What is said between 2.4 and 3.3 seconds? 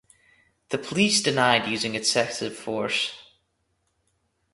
force.